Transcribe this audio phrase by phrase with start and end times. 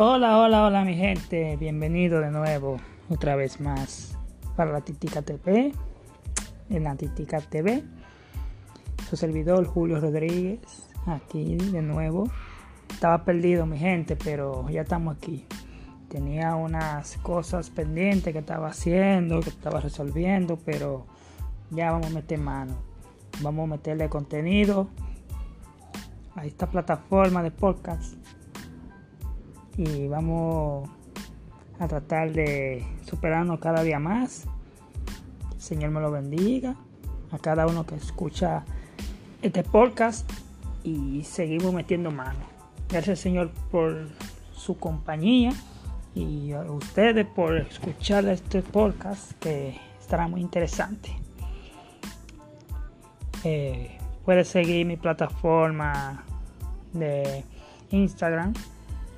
[0.00, 2.76] Hola, hola, hola mi gente, bienvenido de nuevo,
[3.08, 4.16] otra vez más
[4.54, 5.72] para la Titica TV,
[6.70, 7.82] en la Titica TV.
[9.10, 10.60] Su servidor Julio Rodríguez,
[11.04, 12.30] aquí de nuevo.
[12.88, 15.44] Estaba perdido mi gente, pero ya estamos aquí.
[16.08, 21.06] Tenía unas cosas pendientes que estaba haciendo, que estaba resolviendo, pero
[21.70, 22.76] ya vamos a meter mano.
[23.42, 24.90] Vamos a meterle contenido
[26.36, 28.14] a esta plataforma de podcast
[29.78, 30.90] y vamos
[31.78, 34.46] a tratar de superarnos cada día más.
[35.54, 36.74] el Señor me lo bendiga
[37.30, 38.64] a cada uno que escucha
[39.40, 40.28] este podcast
[40.82, 42.40] y seguimos metiendo mano.
[42.88, 44.08] Gracias Señor por
[44.52, 45.52] su compañía
[46.12, 51.16] y a ustedes por escuchar este podcast que estará muy interesante.
[53.44, 56.24] Eh, puedes seguir mi plataforma
[56.92, 57.44] de
[57.90, 58.54] Instagram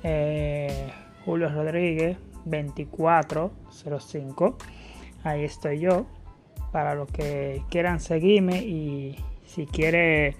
[0.03, 0.91] eh,
[1.25, 4.57] Julio Rodríguez 2405.
[5.23, 6.05] Ahí estoy yo.
[6.71, 10.37] Para los que quieran seguirme y si quiere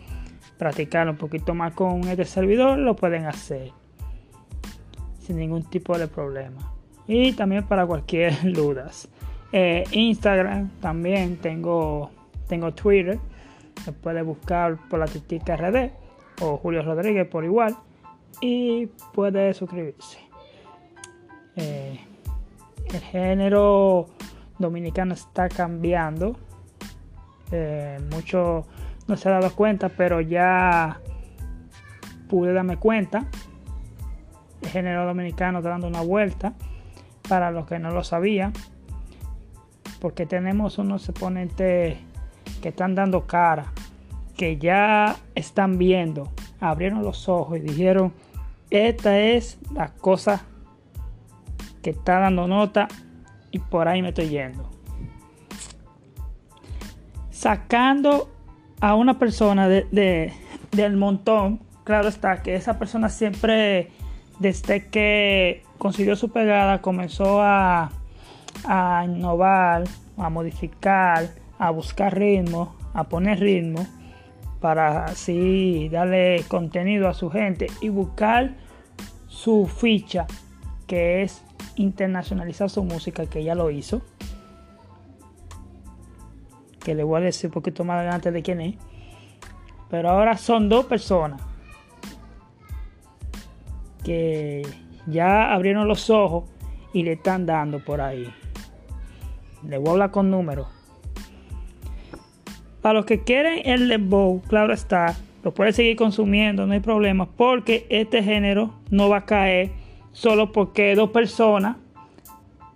[0.58, 3.72] practicar un poquito más con este servidor, lo pueden hacer
[5.20, 6.74] sin ningún tipo de problema.
[7.08, 9.10] Y también para cualquier dudas.
[9.52, 12.12] Eh, Instagram también tengo,
[12.48, 13.20] tengo Twitter.
[13.84, 15.58] Se puede buscar por la Titica
[16.42, 17.76] o Julio Rodríguez por igual
[18.40, 20.20] y puede suscribirse.
[21.56, 22.00] Eh,
[22.94, 24.08] el género
[24.58, 26.38] dominicano está cambiando.
[27.52, 28.66] Eh, mucho
[29.08, 31.02] no se ha dado cuenta, pero ya
[32.30, 33.26] pude darme cuenta.
[34.62, 36.54] El género dominicano está dando una vuelta
[37.28, 38.54] para los que no lo sabían.
[40.00, 41.98] Porque tenemos unos exponentes
[42.62, 43.66] que están dando cara,
[44.38, 48.14] que ya están viendo, abrieron los ojos y dijeron,
[48.70, 50.46] esta es la cosa
[51.82, 52.88] que está dando nota
[53.50, 54.70] y por ahí me estoy yendo.
[57.32, 58.32] Sacando
[58.80, 60.34] a una persona de,
[60.72, 63.90] del montón, claro está que esa persona siempre,
[64.40, 67.92] desde que consiguió su pegada, comenzó a,
[68.66, 69.86] a innovar,
[70.18, 73.86] a modificar, a buscar ritmo, a poner ritmo
[74.62, 78.54] para así darle contenido a su gente y buscar
[79.28, 80.28] su ficha
[80.86, 81.44] que es
[81.76, 84.04] internacionalizar su música que ya lo hizo.
[86.80, 88.76] Que le voy a decir un poquito más adelante de quién es.
[89.90, 91.42] Pero ahora son dos personas
[94.04, 94.62] que
[95.08, 96.50] ya abrieron los ojos
[96.94, 98.32] y le están dando por ahí.
[99.64, 100.81] Le voy a hablar con números
[102.82, 107.26] para los que quieren el dembow, claro está, lo pueden seguir consumiendo, no hay problema,
[107.26, 109.72] porque este género no va a caer
[110.12, 111.78] solo porque dos personas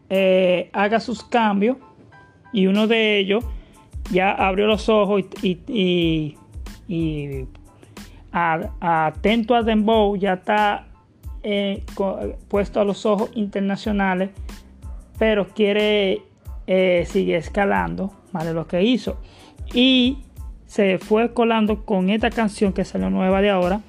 [0.09, 1.77] eh, hagan sus cambios
[2.53, 3.43] y uno de ellos
[4.11, 6.37] ya abrió los ojos y,
[8.31, 10.87] atento a Dembow ya está
[11.41, 11.83] eh,
[12.47, 14.29] puesto a los ojos internacionales,
[15.17, 16.21] pero quiere
[16.67, 19.17] eh, seguir escalando, más lo que hizo
[19.73, 20.23] y
[20.65, 23.81] se fue colando con esta canción que salió nueva de ahora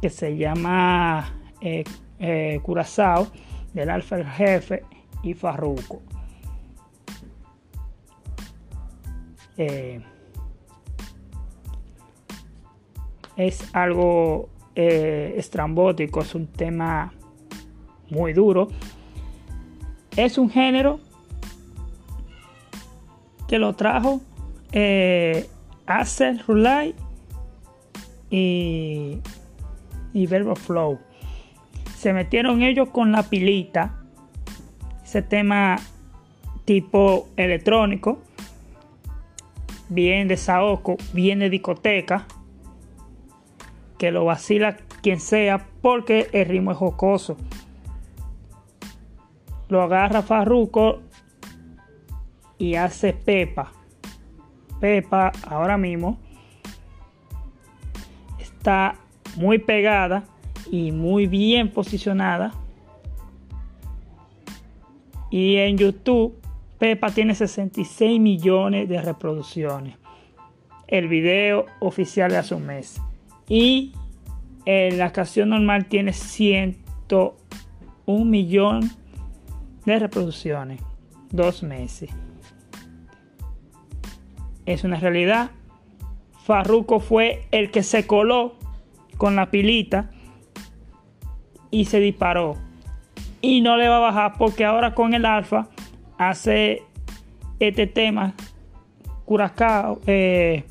[0.00, 1.84] que se llama eh,
[2.18, 3.28] eh, Curazao
[3.72, 4.82] del Alfa Jefe
[5.22, 6.02] y Farruco.
[9.56, 10.00] Eh,
[13.36, 17.12] es algo estrambótico, es un tema
[18.10, 18.68] muy duro.
[20.16, 21.00] Es un género
[23.48, 24.20] que lo trajo
[24.72, 25.48] eh,
[26.46, 26.94] Rulay
[28.30, 29.18] y,
[30.12, 30.98] y Verbo Flow.
[31.96, 33.96] Se metieron ellos con la pilita,
[35.02, 35.76] ese tema
[36.64, 38.22] tipo electrónico,
[39.88, 42.26] bien de saoco, bien de discoteca,
[43.96, 47.36] que lo vacila quien sea porque el ritmo es jocoso.
[49.68, 51.00] Lo agarra Farruco
[52.58, 53.72] y hace pepa.
[54.80, 56.18] Pepa ahora mismo
[58.38, 58.96] está
[59.36, 60.24] muy pegada
[60.70, 62.52] y muy bien posicionada.
[65.30, 66.38] Y en YouTube,
[66.78, 69.96] Pepa tiene 66 millones de reproducciones.
[70.86, 73.00] El video oficial de hace un mes.
[73.48, 73.92] Y
[74.64, 78.90] en la canción normal tiene 101 millón
[79.84, 80.80] de reproducciones.
[81.30, 82.10] Dos meses
[84.68, 85.50] es una realidad.
[86.44, 88.56] Farruco fue el que se coló
[89.16, 90.10] con la pilita
[91.70, 92.56] y se disparó.
[93.40, 95.68] y no le va a bajar porque ahora con el alfa
[96.18, 96.82] hace
[97.60, 98.34] este tema
[99.24, 100.64] Curacao, eh,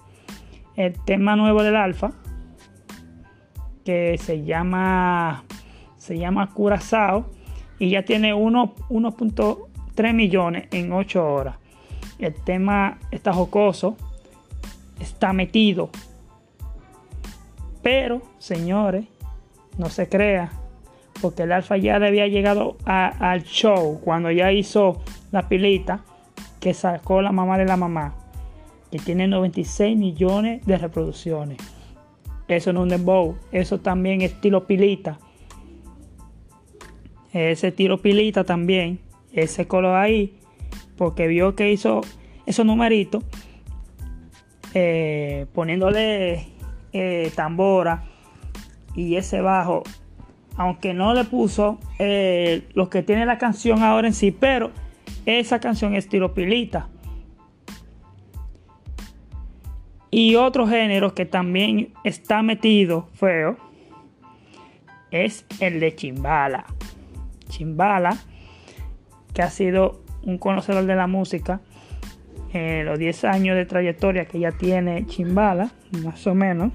[0.75, 2.11] el tema nuevo del alfa
[3.85, 5.45] que se llama
[5.95, 7.29] se llama Curazao
[7.79, 11.55] y ya tiene 1.3 millones en 8 horas.
[12.19, 13.95] El tema está jocoso,
[14.99, 15.89] está metido.
[17.81, 19.05] Pero, señores,
[19.77, 20.51] no se crea,
[21.21, 26.03] porque el alfa ya había llegado al show cuando ya hizo la pilita
[26.59, 28.15] que sacó la mamá de la mamá,
[28.91, 31.57] que tiene 96 millones de reproducciones.
[32.47, 35.19] Eso no es un dembow, eso también es estilo pilita.
[37.33, 38.99] Ese tiro pilita también,
[39.31, 40.39] ese color ahí,
[40.97, 42.01] porque vio que hizo
[42.45, 43.23] esos numeritos,
[44.73, 46.47] eh, poniéndole
[46.93, 48.03] eh, tambora
[48.95, 49.83] y ese bajo
[50.57, 54.71] aunque no le puso eh, lo que tiene la canción ahora en sí, pero
[55.25, 56.89] esa canción es tiro pilita.
[60.09, 63.57] Y otro género que también está metido feo
[65.11, 66.65] es el de Chimbala.
[67.49, 68.17] Chimbala,
[69.33, 71.61] que ha sido un conocedor de la música,
[72.53, 75.71] los 10 años de trayectoria que ya tiene Chimbala,
[76.03, 76.71] más o menos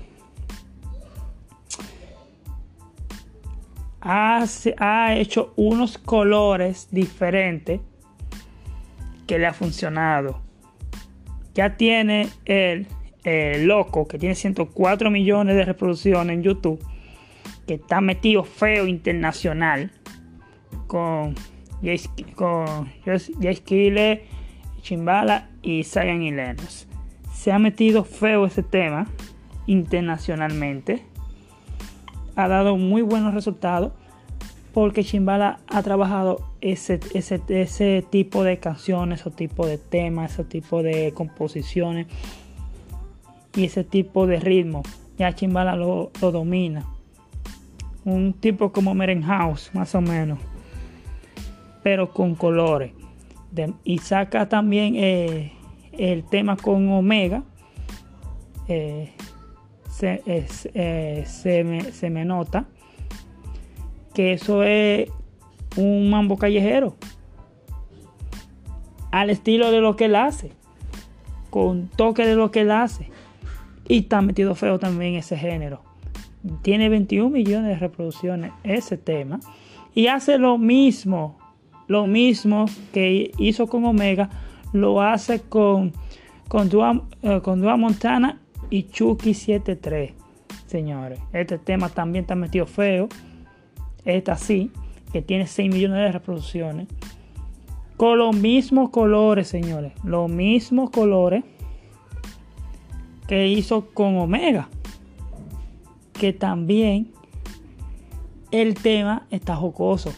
[4.02, 7.80] ha, hecho unos colores diferentes
[9.26, 10.40] que le ha funcionado.
[11.54, 12.86] Ya tiene el,
[13.66, 16.84] loco que tiene 104 millones de reproducciones en YouTube,
[17.66, 19.92] que está metido feo internacional
[20.88, 21.34] con
[22.34, 22.90] con
[23.64, 24.24] Killer,
[24.82, 26.86] Chimbala y Zion y Lennox.
[27.32, 29.06] Se ha metido feo ese tema
[29.66, 31.12] internacionalmente
[32.36, 33.92] ha dado muy buenos resultados
[34.72, 40.82] porque Chimbala ha trabajado ese, ese, tipo de canciones, ese tipo de temas, ese tipo
[40.82, 42.06] de composiciones
[43.54, 44.82] y ese tipo de ritmo.
[45.18, 46.86] Ya Chimbala lo, domina.
[48.06, 50.38] Un tipo como Merenhouse, más o menos,
[51.82, 52.92] pero con colores.
[53.84, 55.52] y saca también eh,
[55.92, 57.42] el tema con Omega.
[58.68, 59.12] Eh,
[60.00, 62.66] eh, se, me, nota
[64.14, 65.10] que eso es
[65.76, 66.96] un mambo callejero.
[69.10, 70.52] Al estilo de lo que él hace.
[71.50, 73.10] Con toque de lo que él hace.
[73.86, 75.82] Y está metido feo también ese género.
[76.62, 79.38] Tiene 21 millones de reproducciones ese tema.
[79.94, 81.41] Y hace lo mismo.
[81.86, 84.30] Lo mismo que hizo con Omega.
[84.72, 85.92] Lo hace con,
[86.48, 88.40] con, Dua, eh, con Dua Montana
[88.70, 90.12] y Chucky 73.
[90.66, 93.08] Señores, este tema también está metido feo.
[94.04, 94.70] Esta sí,
[95.12, 96.88] que tiene 6 millones de reproducciones.
[97.96, 99.92] Con los mismos colores, señores.
[100.02, 101.44] Los mismos colores
[103.28, 104.68] que hizo con Omega.
[106.14, 107.12] Que también
[108.50, 110.12] el tema está jocoso.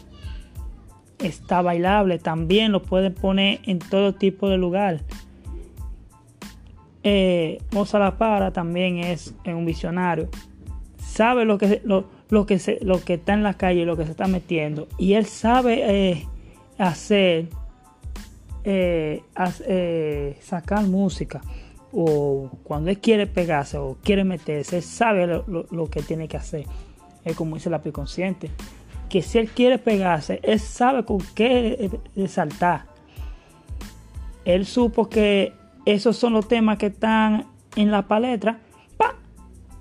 [1.25, 2.19] Está bailable.
[2.19, 5.01] También lo pueden poner en todo tipo de lugar.
[7.03, 10.29] Eh, Moza La Para también es un visionario.
[10.97, 14.11] Sabe lo que, lo, que, se, lo que está en la calle, lo que se
[14.11, 14.87] está metiendo.
[14.97, 16.27] Y él sabe eh,
[16.77, 17.47] hacer,
[18.63, 19.21] eh,
[19.67, 21.41] eh, sacar música.
[21.93, 26.65] O cuando él quiere pegarse o quiere meterse, él sabe lo, que tiene que hacer.
[27.23, 28.49] Es como dice la consciente.
[29.15, 31.89] Que si él quiere pegarse, él sabe con qué
[32.27, 32.83] saltar.
[34.43, 35.53] Él supo que
[35.85, 37.45] esos son los temas que están
[37.77, 38.59] en la palestra.
[38.97, 39.15] ¡Pa!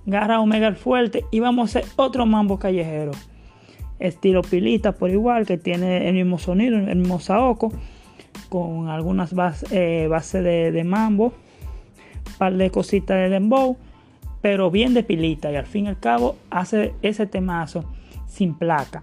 [0.07, 3.11] Garra Omega el fuerte y vamos a hacer otro mambo callejero.
[3.99, 7.73] Estilo pilita por igual, que tiene el mismo sonido, el mismo saoco,
[8.49, 11.33] con algunas bases eh, base de, mambo,
[12.25, 13.79] un par de cositas de dembow,
[14.41, 17.85] pero bien de pilita y al fin y al cabo hace ese temazo
[18.29, 19.03] sin placa,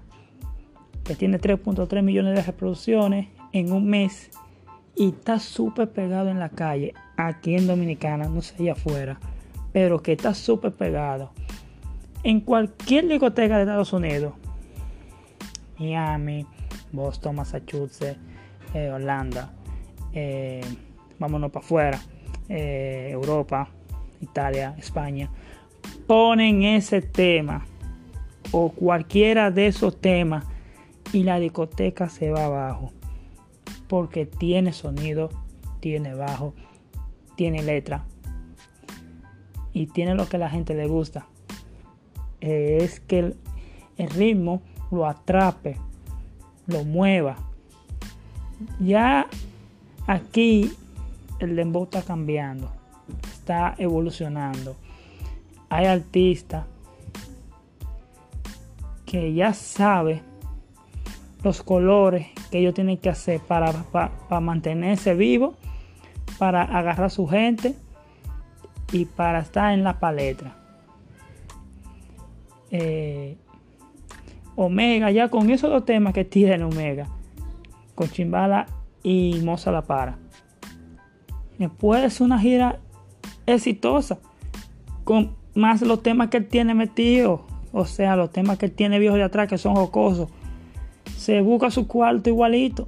[1.04, 4.30] que tiene 3.3 millones de reproducciones en un mes
[4.96, 9.20] y está súper pegado en la calle, aquí en Dominicana, no sé allá afuera,
[9.72, 11.32] pero que está súper pegado.
[12.24, 14.34] En cualquier discoteca de Estados Unidos,
[15.80, 16.46] Miami,
[16.92, 18.20] Boston, Massachusetts,
[18.74, 19.52] eh, Holanda,
[20.14, 20.62] eh,
[21.18, 22.02] vámonos para afuera,
[22.48, 23.70] eh, Europa,
[24.22, 25.32] Italia, España,
[26.06, 27.66] ponen ese tema
[28.52, 30.46] o cualquiera de esos temas
[31.14, 32.92] y la discoteca se va abajo
[33.88, 35.30] porque tiene sonido,
[35.82, 36.54] tiene bajo,
[37.36, 38.06] tiene letra
[39.74, 41.28] y tiene lo que la gente le gusta.
[42.40, 43.36] Es que
[43.98, 45.78] el, ritmo lo atrape
[46.68, 47.38] lo mueva.
[48.80, 49.28] Ya
[50.08, 50.72] aquí
[51.40, 52.72] el dembow está cambiando,
[53.32, 54.76] está evolucionando.
[55.70, 56.66] Hay artistas
[59.06, 60.22] que ya sabe
[61.44, 65.56] los colores que ellos tienen que hacer para, para, mantenerse vivo,
[66.38, 67.76] para agarrar a su gente
[68.92, 70.56] y para estar en la paleta.
[72.70, 73.38] Eh,
[74.56, 77.08] Omega, ya con esos dos temas que tiene Omega,
[77.96, 78.68] con Chimbala
[79.02, 80.18] y Moza La Para,
[81.78, 82.80] puede ser una gira
[83.46, 84.20] exitosa,
[85.04, 89.00] con más los temas que él tiene metido, o sea, los temas que él tiene
[89.00, 90.30] viejos de atrás que son jocosos
[91.22, 92.88] se busca su cuarto igualito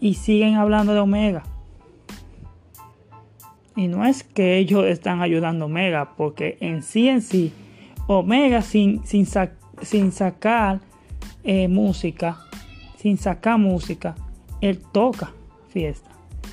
[0.00, 1.42] y siguen hablando de Omega.
[3.74, 7.52] Y no es que ellos están ayudando a Omega, porque en sí en sí,
[8.06, 9.26] Omega sin, sin,
[9.80, 10.80] sin sacar
[11.42, 12.38] eh, música,
[12.98, 14.14] sin sacar música,
[14.60, 15.32] él toca
[15.70, 16.08] fiesta.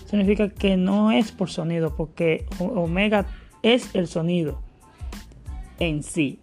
[0.06, 3.28] Significa que no es por sonido, porque Omega
[3.62, 4.64] es el sonido
[5.78, 6.40] en sí.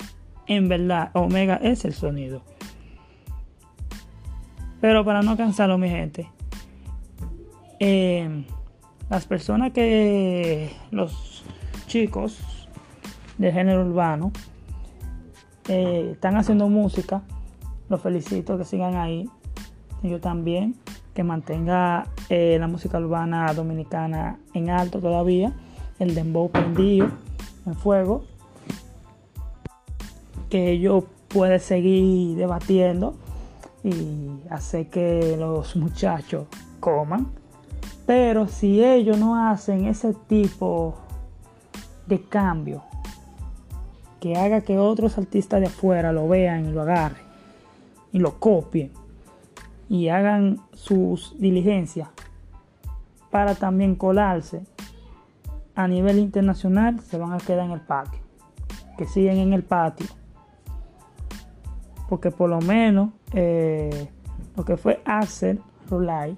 [0.47, 2.43] En verdad, Omega es el sonido.
[4.80, 6.30] Pero para no cansarlo, mi gente,
[7.80, 8.45] eh,
[9.09, 11.45] las personas que, los
[11.87, 12.68] chicos
[13.38, 14.33] de género urbano,
[15.68, 17.23] eh, están haciendo música,
[17.88, 19.28] los felicito que sigan ahí.
[20.02, 20.76] Yo también,
[21.14, 25.52] que mantenga eh, la música urbana dominicana en alto todavía,
[25.99, 27.09] el dembow prendido
[27.64, 28.25] en fuego,
[30.50, 33.16] que ellos pueden seguir debatiendo
[33.87, 36.47] y hace que los muchachos
[36.81, 37.28] coman.
[38.05, 40.97] Pero si ellos no hacen ese tipo
[42.07, 42.83] de cambio
[44.21, 47.23] que haga que otros artistas de afuera lo vean y lo agarren
[48.12, 48.90] y lo copien
[49.88, 52.09] y hagan sus diligencias
[53.31, 54.62] para también colarse
[55.75, 58.21] a nivel internacional, se van a quedar en el patio.
[58.97, 60.07] Que siguen en el patio
[62.09, 64.09] porque por lo menos eh,
[64.57, 65.61] lo que fue Axel,
[65.91, 66.37] Rulay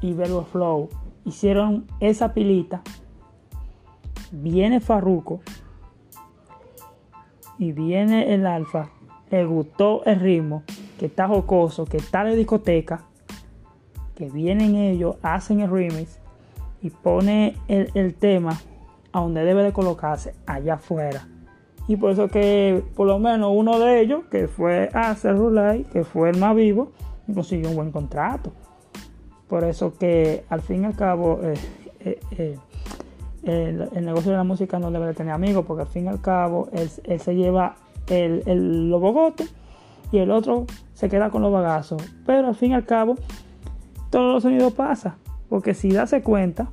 [0.00, 0.88] y Verbo Flow
[1.24, 2.82] hicieron esa pilita.
[4.30, 5.40] Viene Farruko
[7.58, 8.90] y viene el Alfa.
[9.30, 10.62] Le gustó el ritmo,
[10.98, 13.02] que está jocoso, que está de discoteca.
[14.14, 16.18] Que vienen ellos, hacen el remix
[16.82, 18.58] y pone el, el tema
[19.12, 21.26] a donde debe de colocarse, allá afuera
[21.88, 26.04] y por eso que por lo menos uno de ellos, que fue Acer Rulay, que
[26.04, 26.92] fue el más vivo,
[27.32, 28.52] consiguió un buen contrato.
[29.48, 31.54] Por eso que al fin y al cabo eh,
[32.00, 32.20] eh,
[33.42, 36.08] eh, el, negocio de la música no debe de tener amigos, porque al fin y
[36.08, 37.76] al cabo él, se lleva
[38.08, 39.54] el, el, los bogotes
[40.12, 42.02] y el otro se queda con los bagazos.
[42.26, 43.14] Pero al fin y al cabo,
[44.10, 45.14] todos los sonidos pasan.
[45.48, 46.68] Porque si dase cuenta,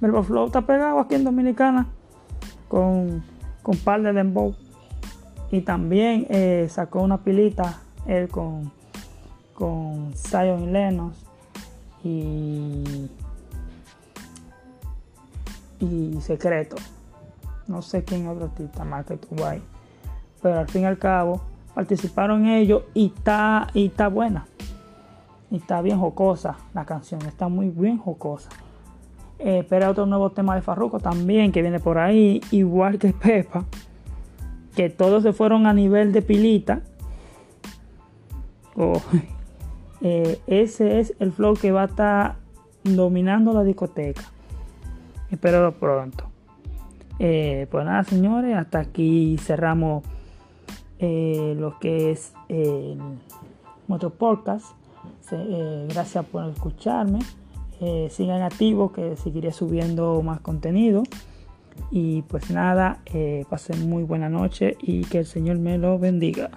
[0.00, 1.88] el Flow está pegado aquí en Dominicana
[2.68, 3.24] con,
[3.62, 4.54] con par de dembow.
[5.50, 8.70] Y también eh, sacó una pilita él con,
[9.54, 11.26] con Zion y Lenos
[12.04, 13.10] y,
[15.80, 16.76] y Secreto.
[17.66, 19.44] No sé quién otro artista más que tuvo.
[20.42, 21.40] Pero al fin y al cabo
[21.74, 24.46] participaron ellos y está, y está buena.
[25.50, 27.22] Y está bien jocosa la canción.
[27.22, 28.50] Está muy bien jocosa.
[29.38, 33.64] Eh, espera otro nuevo tema de Farruko también que viene por ahí, igual que Pepa,
[34.74, 36.82] que todos se fueron a nivel de pilita.
[38.76, 39.00] Oh,
[40.00, 42.36] eh, ese es el flow que va a estar
[42.82, 44.22] dominando la discoteca.
[45.30, 46.24] Espero pronto.
[47.20, 50.04] Eh, pues nada, señores, hasta aquí cerramos
[51.00, 52.32] lo que es
[53.86, 54.66] nuestro podcast.
[55.88, 57.20] gracias por escucharme.
[57.80, 61.02] Eh, sigan activos que seguiré subiendo más contenido.
[61.90, 66.50] Y pues nada, eh, pasen muy buena noche y que el Señor me lo bendiga.